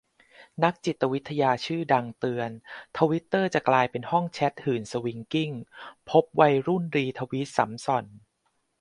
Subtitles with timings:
[0.63, 2.49] นักจิตวิทยาชื่อดังเตือน
[2.97, 5.51] ทวิตเตอร์จะกลายเป็นห้องแชตหื่นสวิงกิ้ง
[6.09, 8.05] พบวัยรุ่นรีทวีตสำส่อน